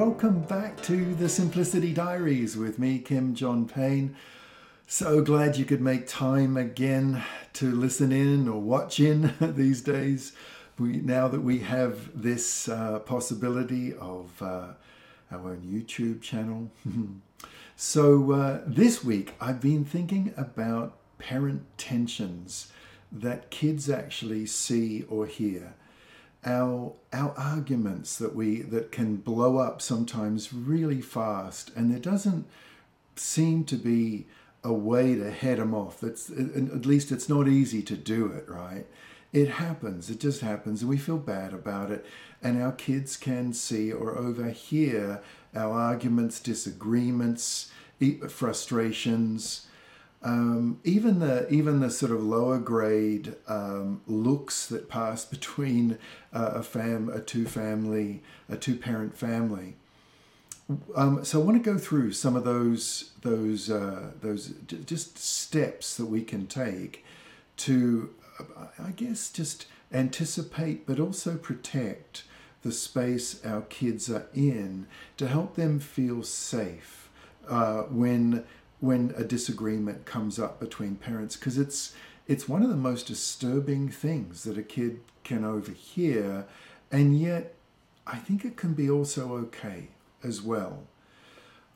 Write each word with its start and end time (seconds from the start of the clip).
welcome 0.00 0.40
back 0.40 0.80
to 0.80 1.14
the 1.16 1.28
Simplicity 1.28 1.92
Diaries 1.92 2.56
with 2.56 2.78
me, 2.78 2.98
Kim 2.98 3.34
John 3.34 3.68
Payne. 3.68 4.16
So 4.86 5.20
glad 5.20 5.58
you 5.58 5.66
could 5.66 5.82
make 5.82 6.06
time 6.06 6.56
again 6.56 7.22
to 7.52 7.70
listen 7.70 8.10
in 8.10 8.48
or 8.48 8.58
watch 8.62 8.98
in 8.98 9.34
these 9.40 9.82
days. 9.82 10.32
We, 10.78 10.92
now 11.02 11.28
that 11.28 11.42
we 11.42 11.58
have 11.58 12.18
this 12.18 12.66
uh, 12.66 13.00
possibility 13.00 13.92
of 13.92 14.40
uh, 14.40 14.68
our 15.30 15.50
own 15.50 15.68
YouTube 15.70 16.22
channel. 16.22 16.70
so, 17.76 18.32
uh, 18.32 18.60
this 18.66 19.04
week 19.04 19.34
I've 19.38 19.60
been 19.60 19.84
thinking 19.84 20.32
about 20.34 20.96
parent 21.18 21.66
tensions 21.76 22.72
that 23.12 23.50
kids 23.50 23.90
actually 23.90 24.46
see 24.46 25.02
or 25.10 25.26
hear 25.26 25.74
our 26.44 26.94
our 27.12 27.34
arguments 27.36 28.16
that 28.16 28.34
we 28.34 28.62
that 28.62 28.92
can 28.92 29.16
blow 29.16 29.58
up 29.58 29.82
sometimes 29.82 30.52
really 30.52 31.00
fast 31.00 31.70
and 31.76 31.90
there 31.90 31.98
doesn't 31.98 32.46
seem 33.16 33.64
to 33.64 33.76
be 33.76 34.26
a 34.62 34.72
way 34.72 35.14
to 35.14 35.30
head 35.30 35.58
them 35.58 35.74
off. 35.74 36.00
That's 36.00 36.30
at 36.30 36.86
least 36.86 37.12
it's 37.12 37.28
not 37.28 37.48
easy 37.48 37.82
to 37.82 37.96
do 37.96 38.26
it 38.26 38.48
right? 38.48 38.86
It 39.32 39.48
happens. 39.48 40.10
It 40.10 40.18
just 40.20 40.40
happens 40.40 40.80
and 40.80 40.90
we 40.90 40.98
feel 40.98 41.18
bad 41.18 41.52
about 41.52 41.90
it. 41.90 42.04
And 42.42 42.62
our 42.62 42.72
kids 42.72 43.16
can 43.16 43.52
see 43.52 43.92
or 43.92 44.16
overhear 44.16 45.22
our 45.54 45.78
arguments 45.78 46.40
disagreements 46.40 47.70
frustrations 48.28 49.66
um, 50.22 50.80
even 50.84 51.18
the 51.18 51.48
even 51.52 51.80
the 51.80 51.90
sort 51.90 52.12
of 52.12 52.22
lower 52.22 52.58
grade 52.58 53.36
um, 53.48 54.02
looks 54.06 54.66
that 54.66 54.88
pass 54.88 55.24
between 55.36 55.98
uh, 56.32 56.52
a 56.54 56.62
fam 56.62 57.08
a 57.08 57.20
two 57.20 57.46
family 57.46 58.22
a 58.48 58.56
two 58.56 58.76
parent 58.76 59.16
family. 59.16 59.76
Um, 60.94 61.24
so 61.24 61.40
I 61.40 61.44
want 61.44 61.62
to 61.62 61.72
go 61.72 61.78
through 61.78 62.12
some 62.12 62.36
of 62.36 62.44
those 62.44 63.12
those 63.22 63.70
uh, 63.70 64.12
those 64.20 64.54
just 64.86 65.18
steps 65.18 65.96
that 65.96 66.06
we 66.06 66.22
can 66.22 66.46
take 66.46 67.04
to 67.58 68.10
I 68.78 68.90
guess 68.92 69.30
just 69.30 69.66
anticipate 69.92 70.86
but 70.86 71.00
also 71.00 71.36
protect 71.36 72.22
the 72.62 72.72
space 72.72 73.44
our 73.44 73.62
kids 73.62 74.10
are 74.10 74.26
in 74.34 74.86
to 75.16 75.26
help 75.26 75.56
them 75.56 75.80
feel 75.80 76.22
safe 76.22 77.10
uh, 77.48 77.82
when 77.82 78.44
when 78.80 79.14
a 79.16 79.24
disagreement 79.24 80.06
comes 80.06 80.38
up 80.38 80.58
between 80.58 80.96
parents 80.96 81.36
because 81.36 81.58
it's 81.58 81.94
it's 82.26 82.48
one 82.48 82.62
of 82.62 82.68
the 82.68 82.76
most 82.76 83.06
disturbing 83.06 83.88
things 83.88 84.44
that 84.44 84.58
a 84.58 84.62
kid 84.62 85.00
can 85.24 85.44
overhear 85.44 86.46
and 86.90 87.18
yet 87.20 87.54
I 88.06 88.16
think 88.16 88.44
it 88.44 88.56
can 88.56 88.74
be 88.74 88.90
also 88.90 89.34
okay 89.36 89.88
as 90.24 90.42
well. 90.42 90.84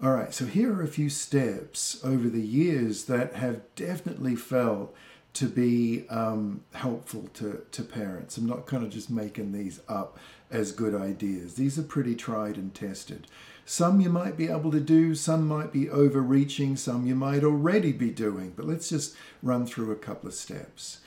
All 0.03 0.13
right, 0.13 0.35
so 0.35 0.47
here 0.47 0.75
are 0.75 0.83
a 0.83 0.89
few 0.89 1.09
steps 1.09 2.01
over 2.05 2.29
the 2.29 2.43
years 2.43 3.05
that 3.05 3.35
have 3.35 3.63
definitely 3.77 4.35
felt 4.35 4.95
to 5.35 5.47
be 5.47 6.07
um, 6.09 6.63
helpful 6.75 7.29
to, 7.35 7.65
to 7.73 7.83
parents. 7.83 8.37
I'm 8.37 8.47
not 8.47 8.67
kind 8.67 8.85
of 8.85 8.91
just 8.91 9.11
making 9.11 9.53
these 9.53 9.81
up 9.89 10.19
as 10.51 10.73
good 10.73 10.95
ideas. 10.95 11.55
These 11.55 11.79
are 11.79 11.83
pretty 11.83 12.15
tried 12.15 12.57
and 12.57 12.73
tested. 12.73 13.27
Some 13.67 14.01
you 14.01 14.11
might 14.11 14.37
be 14.37 14.49
able 14.49 14.71
to 14.71 14.81
do, 14.81 15.15
some 15.15 15.49
might 15.49 15.73
be 15.73 15.91
overreaching, 15.91 16.77
some 16.77 17.07
you 17.07 17.15
might 17.15 17.43
already 17.43 17.93
be 17.93 18.11
doing, 18.11 18.53
but 18.55 18.67
let's 18.67 18.91
just 18.91 19.17
run 19.43 19.67
through 19.67 19.91
a 19.91 19.97
couple 19.97 20.29
of 20.29 20.35
steps. 20.35 20.99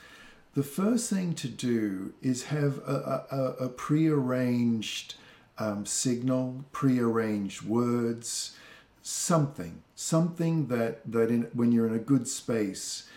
The 0.54 0.62
first 0.62 1.08
thing 1.08 1.34
to 1.34 1.48
do 1.48 2.12
is 2.20 2.44
have 2.44 2.78
a, 2.78 3.24
a, 3.30 3.64
a 3.64 3.68
prearranged 3.68 5.14
um, 5.56 5.86
signal, 5.86 6.64
prearranged 6.72 7.62
words, 7.62 8.56
something, 9.02 9.82
something 9.94 10.66
that, 10.66 11.00
that 11.10 11.30
in, 11.30 11.42
when 11.54 11.70
you're 11.72 11.86
in 11.86 11.94
a 11.94 11.98
good 11.98 12.26
space, 12.26 13.08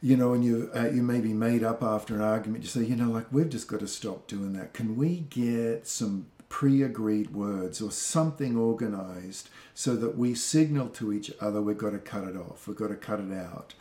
you 0.00 0.16
know, 0.16 0.34
and 0.34 0.44
you 0.44 0.70
uh, 0.74 0.88
you 0.88 1.02
may 1.02 1.20
be 1.20 1.32
made 1.32 1.62
up 1.62 1.82
after 1.82 2.14
an 2.14 2.20
argument, 2.20 2.62
you 2.62 2.68
say, 2.68 2.84
you 2.84 2.96
know, 2.96 3.10
like 3.10 3.26
we've 3.32 3.48
just 3.48 3.68
got 3.68 3.80
to 3.80 3.88
stop 3.88 4.26
doing 4.26 4.52
that. 4.52 4.74
Can 4.74 4.96
we 4.96 5.20
get 5.20 5.86
some 5.86 6.26
pre-agreed 6.54 7.30
words 7.30 7.80
or 7.82 7.90
something 7.90 8.56
organized 8.56 9.48
so 9.74 9.96
that 9.96 10.16
we 10.16 10.36
signal 10.36 10.88
to 10.88 11.12
each 11.12 11.32
other 11.40 11.60
we've 11.60 11.78
got 11.78 11.90
to 11.90 11.98
cut 11.98 12.22
it 12.22 12.36
off, 12.36 12.68
we've 12.68 12.76
got 12.76 12.88
to 12.88 12.94
cut 12.94 13.18
it 13.18 13.32
out. 13.32 13.74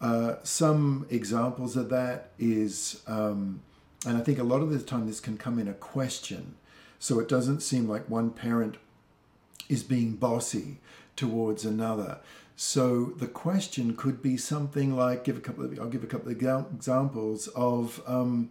Uh, 0.00 0.34
some 0.42 1.06
examples 1.08 1.76
of 1.76 1.88
that 1.88 2.30
is, 2.36 3.02
um, 3.06 3.60
and 4.04 4.16
I 4.16 4.22
think 4.22 4.40
a 4.40 4.42
lot 4.42 4.60
of 4.60 4.70
the 4.70 4.80
time 4.80 5.06
this 5.06 5.20
can 5.20 5.36
come 5.36 5.58
in 5.58 5.68
a 5.68 5.74
question, 5.74 6.56
so 6.98 7.20
it 7.20 7.28
doesn't 7.28 7.60
seem 7.60 7.88
like 7.88 8.10
one 8.10 8.30
parent 8.30 8.76
is 9.70 9.82
being 9.82 10.12
bossy 10.16 10.78
towards 11.16 11.64
another. 11.64 12.18
So 12.56 13.14
the 13.16 13.26
question 13.26 13.96
could 13.96 14.20
be 14.20 14.36
something 14.36 14.94
like, 14.94 15.24
give 15.24 15.38
a 15.38 15.40
couple 15.40 15.64
of, 15.64 15.78
I'll 15.78 15.88
give 15.88 16.04
a 16.04 16.06
couple 16.06 16.30
of 16.30 16.36
examples 16.36 17.48
of, 17.48 18.02
um, 18.06 18.50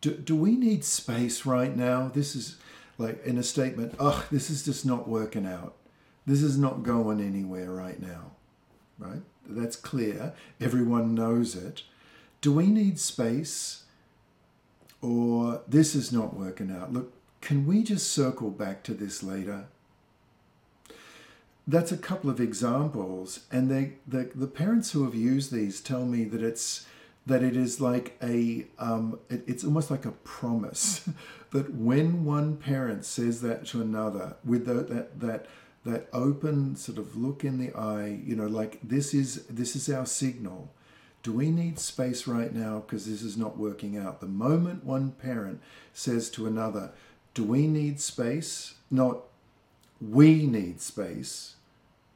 do, 0.00 0.12
do 0.12 0.36
we 0.36 0.56
need 0.56 0.84
space 0.84 1.44
right 1.44 1.76
now? 1.76 2.08
This 2.14 2.36
is, 2.36 2.56
like 2.98 3.24
in 3.24 3.38
a 3.38 3.42
statement, 3.42 3.94
ugh, 3.98 4.24
this 4.30 4.50
is 4.50 4.64
just 4.64 4.86
not 4.86 5.08
working 5.08 5.46
out. 5.46 5.74
This 6.24 6.42
is 6.42 6.56
not 6.56 6.84
going 6.84 7.20
anywhere 7.20 7.72
right 7.72 8.00
now, 8.00 8.32
right? 8.98 9.22
That's 9.48 9.74
clear. 9.74 10.34
Everyone 10.60 11.14
knows 11.14 11.56
it. 11.56 11.82
Do 12.40 12.52
we 12.52 12.66
need 12.66 13.00
space? 13.00 13.84
Or 15.00 15.62
this 15.66 15.96
is 15.96 16.12
not 16.12 16.34
working 16.34 16.70
out. 16.70 16.92
Look, 16.92 17.12
can 17.40 17.66
we 17.66 17.82
just 17.82 18.12
circle 18.12 18.50
back 18.50 18.84
to 18.84 18.94
this 18.94 19.24
later? 19.24 19.66
That's 21.66 21.92
a 21.92 21.96
couple 21.96 22.28
of 22.28 22.40
examples, 22.40 23.46
and 23.52 23.70
they, 23.70 23.94
the, 24.06 24.30
the 24.34 24.48
parents 24.48 24.90
who 24.92 25.04
have 25.04 25.14
used 25.14 25.52
these 25.52 25.80
tell 25.80 26.04
me 26.04 26.24
that 26.24 26.42
it's 26.42 26.86
that 27.26 27.42
it 27.42 27.56
is 27.56 27.80
like 27.80 28.16
a 28.22 28.66
um, 28.78 29.18
it, 29.30 29.44
it's 29.46 29.64
almost 29.64 29.90
like 29.90 30.04
a 30.04 30.10
promise 30.10 31.08
that 31.52 31.72
when 31.72 32.24
one 32.24 32.56
parent 32.56 33.04
says 33.04 33.40
that 33.42 33.66
to 33.66 33.80
another 33.80 34.36
with 34.44 34.66
the, 34.66 34.74
that 34.74 35.20
that 35.20 35.46
that 35.84 36.08
open 36.12 36.76
sort 36.76 36.98
of 36.98 37.16
look 37.16 37.44
in 37.44 37.58
the 37.58 37.72
eye 37.76 38.20
you 38.24 38.36
know 38.36 38.46
like 38.46 38.78
this 38.82 39.14
is 39.14 39.46
this 39.46 39.76
is 39.76 39.88
our 39.88 40.06
signal. 40.06 40.72
Do 41.22 41.32
we 41.32 41.52
need 41.52 41.78
space 41.78 42.26
right 42.26 42.52
now 42.52 42.80
because 42.80 43.06
this 43.06 43.22
is 43.22 43.36
not 43.36 43.56
working 43.56 43.96
out? 43.96 44.20
The 44.20 44.26
moment 44.26 44.84
one 44.84 45.12
parent 45.12 45.60
says 45.92 46.28
to 46.30 46.48
another 46.48 46.90
do 47.34 47.44
we 47.44 47.66
need 47.66 48.00
space? 48.00 48.74
Not 48.90 49.20
we 50.10 50.46
need 50.46 50.80
space 50.80 51.56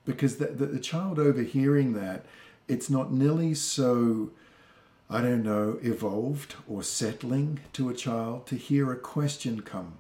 because 0.05 0.37
the, 0.37 0.47
the, 0.47 0.67
the 0.67 0.81
child 0.81 1.19
overhearing 1.19 1.93
that 1.95 2.25
it's 2.69 2.91
not 2.91 3.13
nearly 3.13 3.55
so 3.55 4.31
I 5.09 5.21
don't 5.21 5.45
know, 5.45 5.79
evolved 5.83 6.57
or 6.69 6.83
settling 6.83 7.61
to 7.75 7.89
a 7.89 7.95
child 7.95 8.47
to 8.49 8.57
hear 8.57 8.91
a 8.91 8.97
question 8.97 9.61
come. 9.63 9.95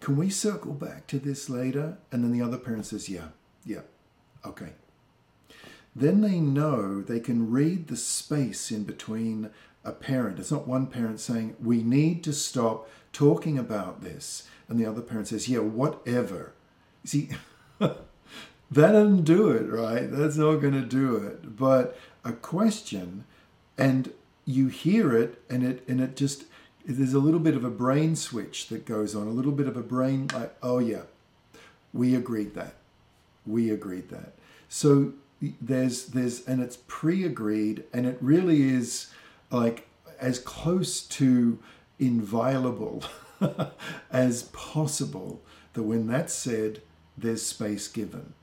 Can 0.00 0.16
we 0.16 0.30
circle 0.30 0.74
back 0.74 1.08
to 1.08 1.18
this 1.18 1.50
later? 1.50 1.98
And 2.12 2.22
then 2.22 2.30
the 2.30 2.42
other 2.42 2.56
parent 2.56 2.86
says, 2.86 3.08
Yeah, 3.08 3.28
yeah, 3.66 3.80
okay. 4.46 4.70
Then 5.94 6.20
they 6.20 6.38
know 6.38 7.02
they 7.02 7.18
can 7.18 7.50
read 7.50 7.88
the 7.88 7.96
space 7.96 8.70
in 8.70 8.84
between 8.84 9.50
a 9.84 9.90
parent. 9.90 10.38
It's 10.38 10.52
not 10.52 10.68
one 10.68 10.86
parent 10.86 11.18
saying, 11.18 11.56
We 11.60 11.82
need 11.82 12.22
to 12.24 12.32
stop 12.32 12.88
talking 13.12 13.58
about 13.58 14.02
this. 14.02 14.48
And 14.68 14.78
the 14.78 14.86
other 14.86 15.02
parent 15.02 15.28
says, 15.28 15.48
Yeah, 15.48 15.60
whatever. 15.60 16.52
See, 17.08 17.30
that 17.78 17.96
doesn't 18.70 19.22
do 19.22 19.48
it, 19.48 19.66
right? 19.70 20.10
That's 20.10 20.36
not 20.36 20.56
going 20.56 20.74
to 20.74 20.82
do 20.82 21.16
it. 21.16 21.56
But 21.56 21.98
a 22.22 22.32
question 22.32 23.24
and 23.78 24.12
you 24.44 24.68
hear 24.68 25.16
it 25.16 25.42
and 25.48 25.62
it 25.64 25.82
and 25.88 26.02
it 26.02 26.16
just 26.16 26.44
there's 26.84 27.14
a 27.14 27.18
little 27.18 27.40
bit 27.40 27.56
of 27.56 27.64
a 27.64 27.70
brain 27.70 28.14
switch 28.14 28.68
that 28.68 28.84
goes 28.84 29.14
on 29.14 29.26
a 29.26 29.30
little 29.30 29.52
bit 29.52 29.68
of 29.68 29.76
a 29.76 29.82
brain 29.82 30.28
like 30.34 30.54
oh 30.62 30.78
yeah 30.78 31.02
we 31.92 32.14
agreed 32.14 32.54
that 32.54 32.74
we 33.46 33.70
agreed 33.70 34.08
that 34.08 34.32
so 34.68 35.12
there's 35.60 36.06
there's 36.06 36.46
and 36.46 36.62
it's 36.62 36.78
pre-agreed 36.88 37.84
and 37.92 38.06
it 38.06 38.18
really 38.20 38.68
is 38.68 39.08
like 39.50 39.86
as 40.18 40.38
close 40.38 41.02
to 41.02 41.58
inviolable 41.98 43.02
as 44.10 44.44
possible 44.44 45.40
that 45.74 45.82
when 45.84 46.06
that's 46.06 46.34
said 46.34 46.80
there's 47.20 47.42
space 47.42 47.88
given 47.88 48.34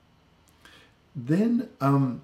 then 1.16 1.70
um, 1.80 2.20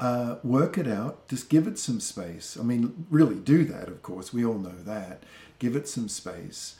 uh, 0.00 0.36
work 0.42 0.76
it 0.76 0.88
out. 0.88 1.28
Just 1.28 1.48
give 1.48 1.68
it 1.68 1.78
some 1.78 2.00
space. 2.00 2.56
I 2.60 2.64
mean, 2.64 3.06
really 3.08 3.36
do 3.36 3.64
that, 3.66 3.88
of 3.88 4.02
course. 4.02 4.32
We 4.32 4.44
all 4.44 4.58
know 4.58 4.74
that. 4.84 5.22
Give 5.60 5.76
it 5.76 5.88
some 5.88 6.08
space. 6.08 6.74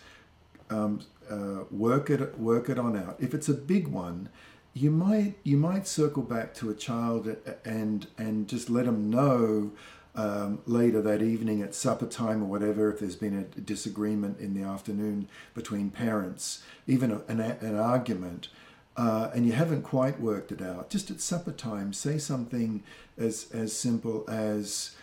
Um, 0.68 1.00
uh, 1.30 1.64
work 1.70 2.10
it 2.10 2.38
work 2.38 2.68
it 2.68 2.78
on 2.78 2.96
out. 2.96 3.16
If 3.20 3.32
it's 3.32 3.48
a 3.48 3.54
big 3.54 3.88
one, 3.88 4.28
you 4.74 4.90
might 4.90 5.34
you 5.44 5.56
might 5.56 5.86
circle 5.86 6.22
back 6.22 6.52
to 6.54 6.68
a 6.68 6.74
child 6.74 7.36
and 7.64 8.06
and 8.18 8.48
just 8.48 8.68
let 8.68 8.86
them 8.86 9.08
know 9.08 9.70
um, 10.16 10.60
later 10.66 11.00
that 11.02 11.22
evening 11.22 11.62
at 11.62 11.74
supper 11.74 12.06
time 12.06 12.42
or 12.42 12.46
whatever, 12.46 12.92
if 12.92 13.00
there's 13.00 13.16
been 13.16 13.36
a 13.36 13.60
disagreement 13.60 14.38
in 14.38 14.54
the 14.54 14.62
afternoon 14.62 15.28
between 15.54 15.90
parents, 15.90 16.62
even 16.86 17.10
a, 17.10 17.22
an, 17.26 17.40
an, 17.40 17.76
argument, 17.76 18.48
uh, 18.96 19.31
and 19.35 19.46
you 19.46 19.52
haven't 19.52 19.82
quite 19.82 20.20
worked 20.20 20.52
it 20.52 20.62
out, 20.62 20.91
just 20.91 21.11
at 21.11 21.20
supper 21.20 21.52
time, 21.52 21.93
say 21.93 22.19
something 22.19 22.82
as, 23.19 23.49
as 23.52 23.76
simple 23.76 24.25
as 24.29 24.94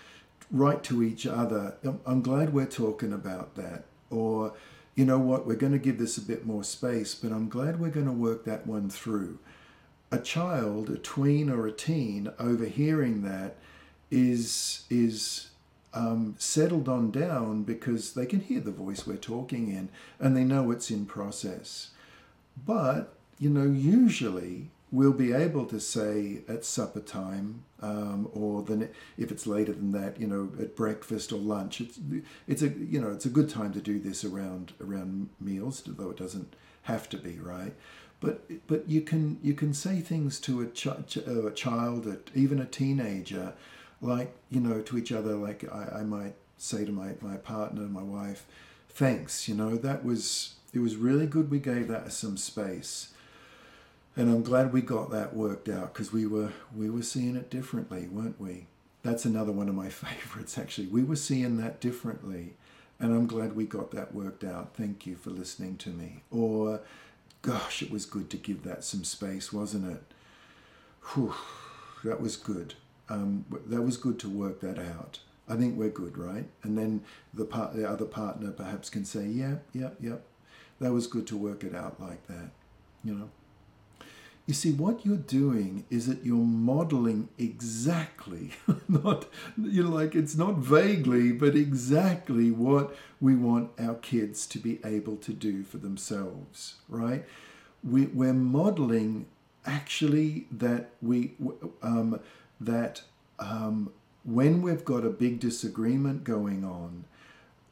right 0.50 0.84
to 0.84 1.04
each 1.04 1.26
other, 1.26 1.76
I'm 2.06 2.22
glad 2.22 2.54
we're 2.54 2.66
talking 2.66 3.14
about 3.14 3.56
that. 3.56 3.84
Or, 4.10 4.54
you 4.96 5.06
know 5.06 5.20
what, 5.20 5.48
we're 5.48 5.56
going 5.56 5.72
to 5.72 5.80
give 5.80 5.98
this 5.98 6.18
a 6.18 6.22
bit 6.22 6.46
more 6.46 6.64
space, 6.64 7.16
but 7.16 7.32
I'm 7.32 7.50
glad 7.50 7.80
we're 7.80 7.90
going 7.90 8.06
to 8.06 8.12
work 8.12 8.46
that 8.46 8.68
one 8.68 8.90
through. 8.90 9.40
A 10.12 10.20
child, 10.20 10.90
a 10.90 10.98
tween 10.98 11.50
or 11.50 11.68
a 11.68 11.72
teen, 11.72 12.32
overhearing 12.38 13.22
that 13.24 13.56
is 14.10 14.84
is 14.90 15.52
um, 15.94 16.36
settled 16.38 16.90
on 16.90 17.12
down 17.12 17.64
because 17.64 18.14
they 18.14 18.26
can 18.26 18.42
hear 18.42 18.60
the 18.60 18.72
voice 18.72 19.08
we're 19.08 19.16
talking 19.16 19.70
in 19.70 19.90
and 20.20 20.36
they 20.36 20.44
know 20.44 20.72
it's 20.72 20.92
in 20.92 21.06
process. 21.06 21.92
But 22.66 23.14
you 23.42 23.50
know, 23.50 23.66
usually 23.66 24.70
we'll 24.92 25.12
be 25.14 25.34
able 25.34 25.66
to 25.66 25.80
say 25.80 26.44
at 26.48 26.64
supper 26.64 27.00
time, 27.00 27.64
um, 27.82 28.30
or 28.34 28.62
then 28.62 28.88
if 29.18 29.32
it's 29.32 29.48
later 29.48 29.74
than 29.74 29.92
that, 29.94 30.20
you 30.20 30.28
know, 30.28 30.52
at 30.62 30.76
breakfast 30.76 31.34
or 31.34 31.40
lunch. 31.40 31.82
It's 31.82 32.00
it's 32.48 32.62
a 32.62 32.70
you 32.70 33.02
know 33.02 33.12
it's 33.12 33.26
a 33.26 33.30
good 33.30 33.50
time 33.50 33.74
to 33.74 33.82
do 33.82 34.00
this 34.00 34.24
around 34.24 34.74
around 34.80 35.30
meals, 35.40 35.82
though 35.86 36.12
it 36.12 36.18
doesn't 36.18 36.56
have 36.84 37.10
to 37.10 37.18
be 37.18 37.40
right. 37.40 37.74
But 38.20 38.68
but 38.68 38.88
you 38.88 39.02
can 39.02 39.40
you 39.42 39.56
can 39.56 39.74
say 39.74 40.02
things 40.02 40.40
to 40.42 40.62
a, 40.62 40.68
ch- 40.68 41.18
a 41.18 41.52
child, 41.56 42.16
even 42.36 42.60
a 42.60 42.66
teenager, 42.66 43.54
like 44.02 44.36
you 44.50 44.60
know 44.60 44.82
to 44.82 44.98
each 44.98 45.12
other 45.12 45.36
like 45.36 45.64
I, 45.72 46.00
I 46.00 46.04
might 46.04 46.36
say 46.58 46.86
to 46.86 46.92
my, 46.92 47.14
my 47.22 47.38
partner 47.38 47.84
my 47.84 48.04
wife 48.04 48.46
thanks 48.90 49.48
you 49.48 49.56
know 49.56 49.78
that 49.78 50.04
was 50.04 50.56
it 50.74 50.80
was 50.80 50.96
really 50.96 51.28
good 51.28 51.50
we 51.50 51.60
gave 51.60 51.88
that 51.88 52.12
some 52.12 52.38
space 52.38 53.14
and 54.16 54.30
i'm 54.30 54.44
glad 54.44 54.74
we 54.74 54.81
got 54.81 55.12
that 55.12 55.36
worked 55.36 55.69
out 55.69 55.94
because 55.94 56.12
we 56.12 56.25
were 56.25 56.52
we 56.75 56.90
were 56.90 57.04
seeing 57.04 57.36
it 57.36 57.50
differently 57.50 58.08
weren't 58.08 58.40
we? 58.40 58.68
That's 59.04 59.25
another 59.25 59.52
one 59.52 59.68
of 59.68 59.75
my 59.75 59.90
favorites 60.04 60.58
actually. 60.58 60.88
We 60.88 61.04
were 61.04 61.16
seeing 61.16 61.58
that 61.58 61.81
differently 61.81 62.54
and 63.00 63.13
i'm 63.13 63.25
glad 63.28 63.56
we 63.56 63.66
got 63.66 63.92
that 63.92 64.13
worked 64.13 64.44
out. 64.44 64.75
Thank 64.75 65.06
you 65.08 65.16
for 65.16 65.30
listening 65.31 65.78
to 65.78 65.90
me. 65.90 66.24
Or 66.31 66.81
gosh 67.42 67.81
it 67.81 67.90
was 67.92 68.06
good 68.06 68.30
to 68.31 68.38
give 68.38 68.63
that 68.63 68.84
some 68.84 69.04
space 69.04 69.52
wasn't 69.52 69.92
it? 69.92 70.04
Whew, 71.14 71.34
that 72.04 72.22
was 72.22 72.38
good. 72.38 72.75
Um, 73.10 73.46
that 73.68 73.81
was 73.81 73.98
good 73.98 74.19
to 74.19 74.30
work 74.30 74.62
that 74.62 74.80
out. 74.80 75.19
I 75.50 75.56
think 75.56 75.78
we're 75.78 75.90
good, 75.90 76.18
right? 76.18 76.46
And 76.64 76.78
then 76.78 77.04
the 77.34 77.44
part, 77.46 77.75
the 77.75 77.90
other 77.90 78.06
partner 78.06 78.52
perhaps 78.52 78.90
can 78.90 79.04
say, 79.04 79.25
yeah, 79.25 79.56
yeah, 79.74 79.90
yeah, 80.00 80.18
that 80.80 80.94
was 80.94 81.07
good 81.07 81.28
to 81.28 81.38
work 81.38 81.64
it 81.64 81.75
out 81.75 82.00
like 82.00 82.25
that, 82.28 82.52
you 83.04 83.14
know. 83.14 83.30
You 84.51 84.56
see, 84.56 84.74
what 84.74 85.06
you're 85.06 85.15
doing 85.15 85.86
is 85.89 86.07
that 86.07 86.25
you're 86.25 86.36
modeling 86.36 87.30
exactly, 87.38 88.51
not, 88.89 89.27
you 89.57 89.83
know, 89.83 89.89
like 89.89 90.13
it's 90.13 90.36
not 90.36 90.57
vaguely, 90.57 91.31
but 91.31 91.56
exactly 91.56 92.51
what 92.51 92.94
we 93.21 93.33
want 93.33 93.71
our 93.80 93.95
kids 93.95 94.45
to 94.48 94.59
be 94.59 94.81
able 94.83 95.15
to 95.15 95.31
do 95.31 95.63
for 95.63 95.77
themselves, 95.77 96.75
right? 96.89 97.24
We, 97.81 98.07
we're 98.07 98.33
modeling 98.33 99.27
actually 99.65 100.48
that 100.51 100.89
we, 101.01 101.31
um, 101.81 102.19
that 102.59 103.04
um, 103.39 103.94
when 104.25 104.62
we've 104.62 104.83
got 104.83 105.06
a 105.06 105.12
big 105.12 105.39
disagreement 105.39 106.25
going 106.25 106.65
on, 106.65 107.06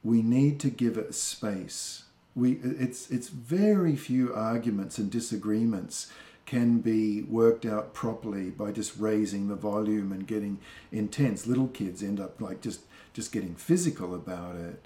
we 0.01 0.21
need 0.21 0.61
to 0.61 0.69
give 0.69 0.97
it 0.97 1.13
space. 1.13 2.03
We, 2.37 2.53
it's, 2.63 3.11
it's 3.11 3.27
very 3.27 3.97
few 3.97 4.33
arguments 4.33 4.97
and 4.97 5.11
disagreements 5.11 6.09
can 6.49 6.79
be 6.79 7.21
worked 7.21 7.63
out 7.63 7.93
properly 7.93 8.49
by 8.49 8.71
just 8.71 8.97
raising 8.97 9.47
the 9.47 9.55
volume 9.55 10.11
and 10.11 10.25
getting 10.25 10.57
intense. 10.91 11.45
Little 11.45 11.67
kids 11.67 12.01
end 12.01 12.19
up 12.19 12.41
like 12.41 12.59
just, 12.59 12.81
just 13.13 13.31
getting 13.31 13.53
physical 13.53 14.15
about 14.15 14.55
it. 14.55 14.83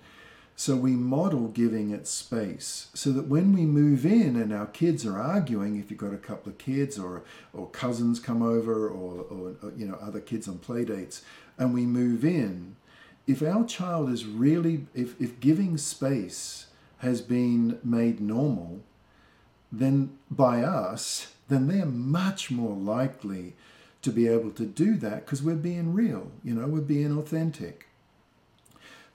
So 0.58 0.76
we 0.76 0.92
model 0.92 1.48
giving 1.48 1.92
it 1.92 2.06
space 2.06 2.90
so 2.94 3.14
that 3.14 3.30
when 3.30 3.54
we 3.54 3.62
move 3.66 4.06
in 4.06 4.36
and 4.36 4.52
our 4.52 4.66
kids 4.66 5.06
are 5.06 5.18
arguing, 5.18 5.78
if 5.80 5.90
you've 5.90 6.02
got 6.02 6.14
a 6.14 6.18
couple 6.18 6.52
of 6.52 6.58
kids 6.58 7.00
or, 7.00 7.24
or 7.54 7.70
cousins 7.70 8.20
come 8.20 8.42
over 8.42 8.90
or, 8.90 9.22
or, 9.22 9.72
you 9.78 9.88
know 9.88 9.98
other 10.02 10.20
kids 10.20 10.50
on 10.50 10.58
play 10.58 10.84
dates, 10.84 11.22
and 11.58 11.74
we 11.74 11.86
move 11.86 12.26
in, 12.26 12.76
if 13.26 13.42
our 13.42 13.64
child 13.64 14.10
is 14.10 14.26
really, 14.26 14.86
if, 14.94 15.20
if 15.20 15.40
giving 15.40 15.78
space 15.78 16.68
has 16.98 17.22
been 17.22 17.80
made 17.86 18.20
normal, 18.20 18.82
then 19.72 20.18
by 20.30 20.62
us, 20.62 21.33
then 21.50 21.68
they're 21.68 21.86
much 21.86 22.52
more 22.52 22.76
likely 22.76 23.56
to 24.02 24.12
be 24.12 24.28
able 24.28 24.52
to 24.52 24.66
do 24.66 24.96
that 24.98 25.26
because 25.26 25.42
we're 25.42 25.56
being 25.56 25.94
real, 25.94 26.32
you 26.44 26.54
know, 26.54 26.68
we're 26.68 26.82
being 26.82 27.18
authentic. 27.18 27.88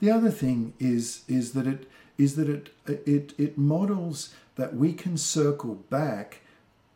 The 0.00 0.10
other 0.10 0.30
thing 0.30 0.75
is 0.78 1.22
is 1.28 1.52
that 1.52 1.66
it 1.66 1.88
is 2.16 2.36
that 2.36 2.48
it 2.48 2.70
it 2.86 3.34
it 3.38 3.58
models 3.58 4.34
that 4.56 4.75
we 4.75 4.92
can 4.92 5.16
circle 5.16 5.76
back 5.90 6.40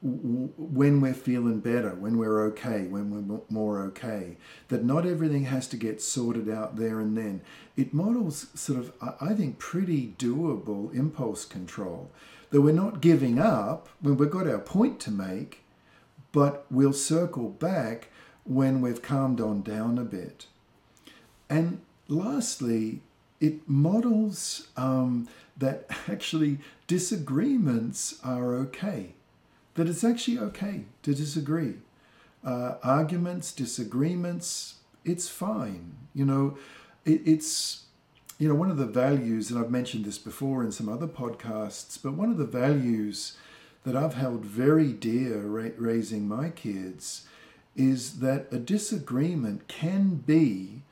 when 0.02 1.00
we're 1.00 1.14
feeling 1.14 1.61
better, 1.61 1.90
when 1.94 2.19
we're 2.19 2.43
okay, 2.46 2.88
when 2.88 3.28
we're 3.28 3.40
more 3.49 3.81
okay, 3.82 4.37
that 4.67 4.85
not 4.85 5.06
everything 5.06 5.44
has 5.44 5.69
to 5.69 5.76
get 5.76 6.02
sorted 6.02 6.50
out 6.50 6.75
there 6.75 6.99
and 6.99 7.17
then. 7.17 7.40
It 7.76 7.94
models 7.94 8.49
sort 8.55 8.81
of, 8.81 8.93
I 9.20 9.32
think, 9.35 9.61
pretty 9.61 10.14
doable 10.19 10.93
impulse 10.93 11.44
control. 11.44 12.11
That 12.52 12.60
we're 12.60 12.72
not 12.72 13.00
giving 13.00 13.38
up 13.38 13.88
when 14.00 14.16
we've 14.16 14.31
got 14.31 14.46
our 14.46 14.60
point 14.60 15.00
to 15.00 15.10
make, 15.10 15.64
but 16.31 16.66
we'll 16.70 16.93
circle 16.93 17.49
back 17.49 18.08
when 18.44 18.81
we've 18.81 19.02
calmed 19.02 19.40
on 19.40 19.62
down 19.62 19.99
a 19.99 20.04
bit. 20.04 20.46
And 21.49 21.81
lastly, 22.08 23.00
it 23.40 23.69
models 23.69 24.69
um, 24.76 25.28
that 25.56 25.87
actually 26.08 26.58
disagreements 26.87 28.19
are 28.25 28.54
okay, 28.54 29.14
that 29.75 29.88
it's 29.88 30.04
actually 30.04 30.38
okay 30.38 30.84
to 31.02 31.14
disagree. 31.14 31.76
Uh, 32.44 32.75
arguments, 32.82 33.52
disagreements, 33.52 34.76
it's 35.04 35.28
fine. 35.28 35.94
You 36.14 36.25
know, 36.25 36.58
it, 37.04 37.22
it's, 37.25 37.84
you 38.43 38.49
know, 38.49 38.56
one 38.56 38.73
of 38.73 38.77
the 38.77 38.87
values, 38.87 39.53
and 39.53 39.61
I've 39.61 39.71
mentioned 39.71 40.05
this 40.05 40.19
before 40.19 40.64
in 40.64 40.73
some 40.73 40.88
other 40.88 41.07
podcasts, 41.07 41.97
but 42.02 42.14
one 42.14 42.28
of 42.28 42.38
the 42.38 42.45
values 42.45 43.37
that 43.85 43.95
I've 43.95 44.14
held 44.14 44.45
very 44.45 44.93
dear 44.93 45.43
ra- 45.43 45.71
raising 45.76 46.26
my 46.26 46.49
kids 46.49 47.25
is 47.76 48.19
that 48.19 48.49
a 48.50 48.59
disagreement 48.59 49.69
can 49.69 50.16
be 50.16 50.83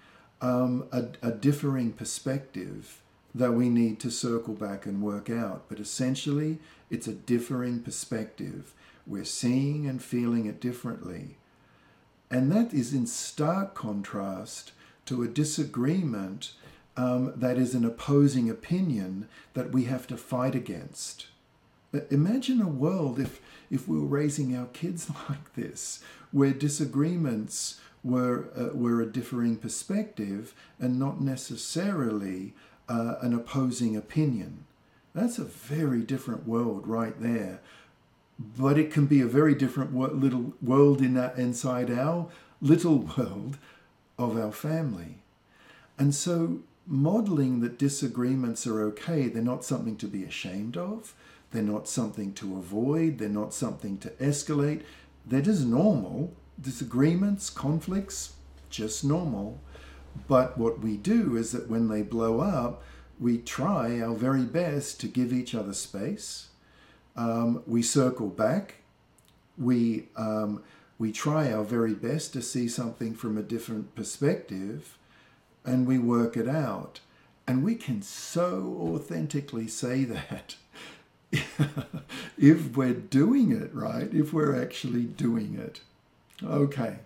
um, 0.41 0.87
a, 0.93 1.07
a 1.23 1.33
differing 1.33 1.91
perspective 1.91 3.03
that 3.35 3.55
we 3.55 3.69
need 3.69 3.99
to 3.99 4.13
circle 4.13 4.55
back 4.55 4.87
and 4.87 5.03
work 5.03 5.29
out. 5.29 5.65
But 5.69 5.81
essentially, 5.81 6.61
it's 6.89 7.09
a 7.09 7.13
differing 7.13 7.81
perspective. 7.83 8.73
We're 9.09 9.25
seeing 9.25 9.89
and 9.89 10.01
feeling 10.01 10.47
it 10.47 10.61
differently. 10.61 11.37
And 12.31 12.53
that 12.53 12.73
is 12.73 12.95
in 12.95 13.09
stark 13.09 13.75
contrast 13.75 14.71
to 15.07 15.25
a 15.25 15.27
disagreement 15.27 16.53
um, 16.97 17.33
that 17.37 17.57
is 17.59 17.75
an 17.75 17.85
opposing 17.85 18.51
opinion 18.51 19.29
that 19.55 19.73
we 19.73 19.85
have 19.85 20.07
to 20.09 20.17
fight 20.17 20.55
against. 20.55 21.27
Imagine 22.11 22.61
a 22.61 22.69
world 22.69 23.19
if, 23.19 23.41
if 23.71 23.89
we 23.89 23.99
were 23.99 24.07
raising 24.07 24.57
our 24.57 24.67
kids 24.67 25.11
like 25.29 25.55
this, 25.55 26.03
where 26.31 26.53
disagreements 26.53 27.81
were, 28.03 28.49
uh, 28.57 28.77
were 28.77 29.01
a 29.01 29.07
differing 29.07 29.57
perspective 29.57 30.55
and 30.79 30.99
not 30.99 31.21
necessarily 31.21 32.55
uh, 32.89 33.17
an 33.21 33.35
opposing 33.35 33.97
opinion. 33.97 34.65
That's 35.15 35.39
a 35.39 35.45
very 35.45 36.03
different 36.03 36.47
world 36.47 36.87
right 36.87 37.21
there. 37.21 37.61
But 38.39 38.79
it 38.79 38.93
can 38.93 39.07
be 39.07 39.21
a 39.21 39.27
very 39.27 39.55
different 39.55 39.95
little 39.95 40.55
world 40.63 41.01
in 41.01 41.15
that, 41.15 41.37
inside 41.37 41.91
our 41.91 42.29
little 42.61 42.99
world 43.17 43.59
of 44.19 44.39
our 44.39 44.53
family. 44.53 45.17
And 45.99 46.15
so, 46.15 46.61
modeling 46.91 47.61
that 47.61 47.79
disagreements 47.79 48.67
are 48.67 48.83
okay, 48.83 49.29
they're 49.29 49.43
not 49.43 49.65
something 49.65 49.97
to 49.97 50.09
be 50.09 50.25
ashamed 50.25 50.77
of, 50.77 51.15
they're 51.53 51.63
not 51.63 51.89
something 51.89 52.33
to 52.35 52.57
avoid, 52.57 53.19
they're 53.19 53.29
not 53.29 53.55
something 53.55 53.97
to 53.99 54.11
escalate, 54.11 54.83
they're 55.25 55.41
just 55.41 55.65
normal 55.65 56.35
disagreements, 56.61 57.49
conflicts, 57.49 58.35
just 58.71 59.05
normal. 59.05 59.61
But 60.27 60.59
what 60.59 60.81
we 60.81 60.97
do 60.97 61.37
is 61.37 61.53
that 61.53 61.71
when 61.71 61.89
they 61.89 62.03
blow 62.03 62.41
up, 62.41 62.83
we 63.21 63.39
try 63.39 64.01
our 64.01 64.15
very 64.15 64.45
best 64.45 64.99
to 65.01 65.07
give 65.07 65.33
each 65.33 65.55
other 65.55 65.75
space. 65.75 66.49
Um, 67.17 67.63
we 67.67 67.83
circle 67.83 68.29
back. 68.29 68.77
We, 69.57 70.09
um, 70.17 70.65
we 70.99 71.13
try 71.13 71.53
our 71.53 71.65
very 71.65 71.95
best 71.95 72.33
to 72.33 72.43
see 72.43 72.67
something 72.67 73.15
from 73.15 73.39
a 73.39 73.43
different 73.43 73.95
perspective. 73.95 74.97
And 75.65 75.87
we 75.87 75.99
work 75.99 76.37
it 76.37 76.49
out. 76.49 77.01
And 77.47 77.65
we 77.65 77.75
can 77.75 78.03
so 78.03 78.77
authentically 78.81 79.67
say 79.67 80.05
that 80.05 80.57
if 82.39 82.77
we're 82.77 82.95
doing 82.95 83.53
it 83.53 83.75
right, 83.75 84.13
if 84.13 84.33
we're 84.33 84.61
actually 84.61 85.05
doing 85.05 85.59
it. 85.59 85.81
Okay. 86.43 86.99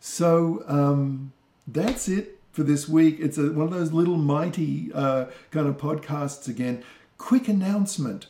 So 0.00 0.64
um, 0.66 1.32
that's 1.66 2.08
it 2.08 2.40
for 2.52 2.62
this 2.62 2.88
week. 2.88 3.16
It's 3.20 3.38
a, 3.38 3.52
one 3.52 3.66
of 3.66 3.72
those 3.72 3.92
little 3.92 4.16
mighty 4.16 4.90
uh, 4.92 5.26
kind 5.50 5.66
of 5.68 5.78
podcasts 5.78 6.48
again. 6.48 6.82
Quick 7.18 7.48
announcement 7.48 8.26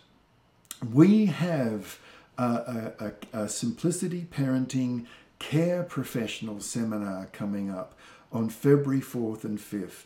we 0.91 1.27
have 1.27 1.99
a, 2.39 2.93
a, 2.99 3.13
a 3.33 3.49
Simplicity 3.49 4.27
Parenting 4.31 5.07
Care 5.39 5.83
Professional 5.83 6.61
seminar 6.61 7.27
coming 7.33 7.71
up 7.71 7.95
on 8.33 8.49
February 8.49 9.01
4th 9.01 9.45
and 9.45 9.59
5th. 9.59 10.05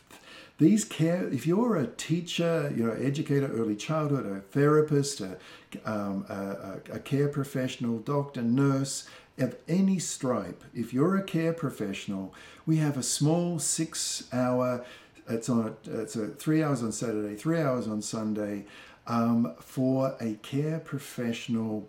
These 0.57 0.85
care, 0.85 1.27
if 1.27 1.45
you're 1.45 1.75
a 1.75 1.87
teacher, 1.87 2.73
you're 2.75 2.93
an 2.93 3.05
educator, 3.05 3.47
early 3.47 3.75
childhood, 3.75 4.25
a 4.25 4.41
therapist, 4.41 5.21
a, 5.21 5.37
um, 5.85 6.25
a, 6.29 6.95
a 6.95 6.99
care 6.99 7.27
professional, 7.27 7.99
doctor, 7.99 8.41
nurse, 8.41 9.07
of 9.37 9.55
any 9.67 9.99
stripe, 9.99 10.63
if 10.73 10.93
you're 10.93 11.15
a 11.15 11.23
care 11.23 11.53
professional, 11.53 12.33
we 12.65 12.77
have 12.77 12.97
a 12.97 13.03
small 13.03 13.59
six 13.59 14.27
hour, 14.33 14.83
it's 15.29 15.47
on 15.47 15.75
it's 15.85 16.15
a 16.15 16.29
three 16.29 16.63
hours 16.63 16.81
on 16.81 16.91
Saturday, 16.91 17.35
three 17.35 17.61
hours 17.61 17.87
on 17.87 18.01
Sunday, 18.01 18.65
um, 19.05 19.53
for 19.59 20.15
a 20.19 20.33
care 20.41 20.79
professional 20.79 21.87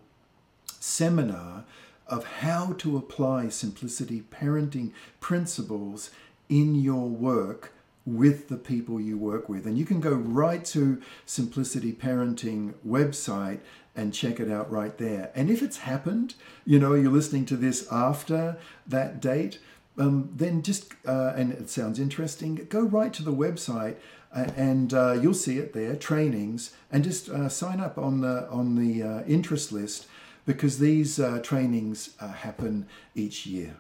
seminar 0.79 1.65
of 2.07 2.25
how 2.25 2.73
to 2.75 2.97
apply 2.97 3.49
simplicity 3.49 4.23
parenting 4.31 4.93
principles 5.21 6.11
in 6.49 6.75
your 6.75 7.09
work 7.09 7.73
with 8.07 8.49
the 8.49 8.57
people 8.57 9.01
you 9.01 9.19
work 9.19 9.49
with. 9.49 9.67
And 9.67 9.77
you 9.77 9.85
can 9.85 10.01
go 10.01 10.15
right 10.15 10.65
to 10.67 11.01
Simplicity 11.27 11.93
Parenting 11.93 12.75
website 12.87 13.61
and 13.95 14.15
check 14.15 14.41
it 14.41 14.51
out 14.51 14.71
right 14.71 14.97
there. 14.97 15.31
And 15.35 15.51
if 15.51 15.63
it's 15.63 15.79
happened, 15.79 16.35
you 16.65 16.79
know, 16.79 16.95
you're 16.95 17.11
listening 17.11 17.45
to 17.47 17.57
this 17.57 17.87
after 17.91 18.57
that 18.87 19.21
date, 19.21 19.59
um, 19.99 20.31
then 20.35 20.63
just, 20.63 20.95
uh, 21.07 21.33
and 21.37 21.53
it 21.53 21.69
sounds 21.69 21.99
interesting, 21.99 22.67
go 22.71 22.83
right 22.83 23.13
to 23.13 23.23
the 23.23 23.33
website 23.33 23.97
uh, 24.35 24.47
and 24.57 24.95
uh, 24.95 25.13
you'll 25.13 25.35
see 25.35 25.59
it 25.59 25.73
there, 25.73 25.97
trainings, 25.97 26.73
and 26.93 27.03
just 27.03 27.29
uh, 27.29 27.49
sign 27.49 27.81
up 27.81 27.99
on 27.99 28.21
the, 28.21 28.49
on 28.49 28.77
the 28.77 29.03
uh, 29.03 29.23
interest 29.25 29.73
list 29.73 30.07
because 30.47 30.79
these 30.79 31.19
uh, 31.19 31.41
trainings 31.43 32.17
happen 32.19 32.87
each 33.15 33.47
year. 33.47 33.77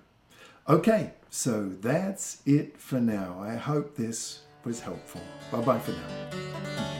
Okay, 0.68 1.12
so 1.30 1.66
that's 1.80 2.42
it 2.44 2.76
for 2.78 3.00
now. 3.00 3.38
I 3.40 3.56
hope 3.56 3.96
this 3.96 4.40
was 4.64 4.80
helpful. 4.80 5.22
Bye 5.50 5.62
bye 5.62 5.78
for 5.78 5.92
now. 5.92 6.97